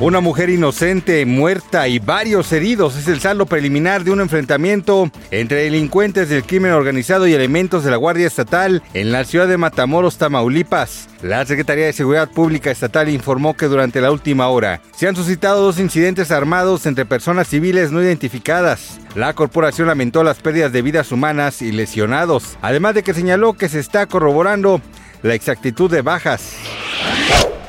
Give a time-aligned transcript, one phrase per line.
[0.00, 5.64] Una mujer inocente, muerta y varios heridos es el saldo preliminar de un enfrentamiento entre
[5.64, 10.16] delincuentes del crimen organizado y elementos de la Guardia Estatal en la ciudad de Matamoros,
[10.16, 11.08] Tamaulipas.
[11.20, 15.64] La Secretaría de Seguridad Pública Estatal informó que durante la última hora se han suscitado
[15.64, 19.00] dos incidentes armados entre personas civiles no identificadas.
[19.16, 23.68] La corporación lamentó las pérdidas de vidas humanas y lesionados, además de que señaló que
[23.68, 24.80] se está corroborando
[25.22, 26.52] la exactitud de bajas.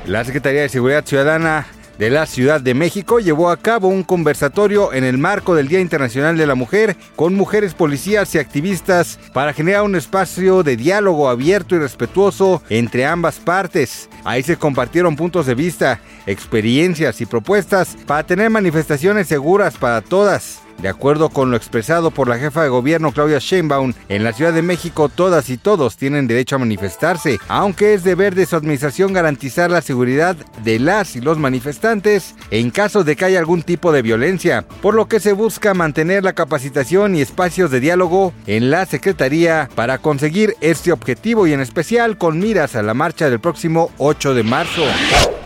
[0.06, 1.66] La Secretaría de Seguridad Ciudadana
[2.00, 5.81] de la Ciudad de México llevó a cabo un conversatorio en el marco del Día
[5.81, 11.28] Internacional de la Mujer con mujeres policías y activistas para generar un espacio de diálogo
[11.28, 14.09] abierto y respetuoso entre ambas partes.
[14.23, 20.61] Ahí se compartieron puntos de vista, experiencias y propuestas para tener manifestaciones seguras para todas.
[20.81, 24.53] De acuerdo con lo expresado por la jefa de gobierno Claudia Sheinbaum, en la Ciudad
[24.53, 29.11] de México todas y todos tienen derecho a manifestarse, aunque es deber de su administración
[29.11, 33.91] garantizar la seguridad de las y los manifestantes en caso de que haya algún tipo
[33.91, 38.72] de violencia, por lo que se busca mantener la capacitación y espacios de diálogo en
[38.72, 43.39] la Secretaría para conseguir este objetivo y en especial con miras a la marcha del
[43.39, 44.83] próximo 8 de marzo.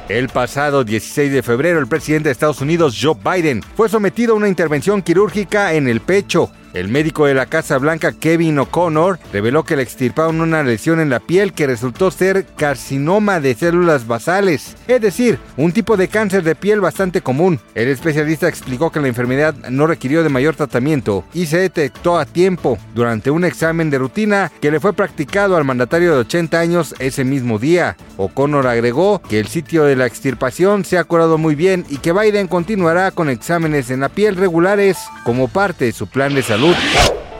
[0.10, 4.38] El pasado 16 de febrero, el presidente de Estados Unidos, Joe Biden, fue sometido a
[4.38, 6.52] una intervención quirúrgica en el pecho.
[6.74, 11.12] El médico de la Casa Blanca, Kevin O'Connor, reveló que le extirparon una lesión en
[11.12, 16.42] la piel que resultó ser carcinoma de células basales, es decir, un tipo de cáncer
[16.42, 17.60] de piel bastante común.
[17.76, 22.26] El especialista explicó que la enfermedad no requirió de mayor tratamiento y se detectó a
[22.26, 26.96] tiempo durante un examen de rutina que le fue practicado al mandatario de 80 años
[26.98, 27.98] ese mismo día.
[28.18, 32.14] O'Connor agregó que el sitio de la extirpación se ha curado muy bien y que
[32.14, 36.63] Biden continuará con exámenes en la piel regulares como parte de su plan de salud.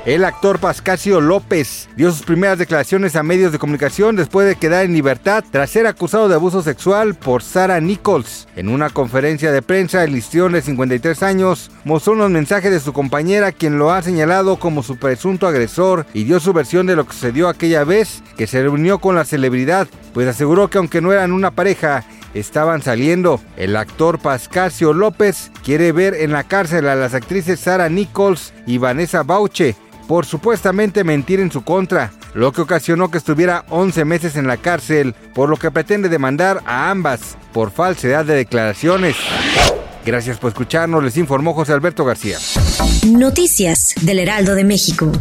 [0.06, 4.84] El actor Pascasio López dio sus primeras declaraciones a medios de comunicación después de quedar
[4.84, 8.50] en libertad tras ser acusado de abuso sexual por Sarah Nichols.
[8.58, 12.92] En una conferencia de prensa, el histrión de 53 años mostró unos mensajes de su
[12.92, 17.06] compañera quien lo ha señalado como su presunto agresor y dio su versión de lo
[17.08, 21.14] que sucedió aquella vez que se reunió con la celebridad, pues aseguró que aunque no
[21.14, 23.40] eran una pareja, estaban saliendo.
[23.58, 28.78] El actor Pascasio López quiere ver en la cárcel a las actrices Sarah Nichols y
[28.78, 29.76] Vanessa Bauche
[30.08, 34.58] por supuestamente mentir en su contra, lo que ocasionó que estuviera 11 meses en la
[34.58, 39.16] cárcel, por lo que pretende demandar a ambas por falsedad de declaraciones.
[40.06, 42.38] Gracias por escucharnos, les informó José Alberto García.
[43.08, 45.12] Noticias del Heraldo de México.